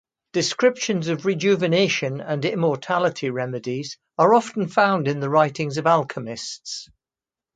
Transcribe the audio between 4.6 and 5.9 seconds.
found in the writings of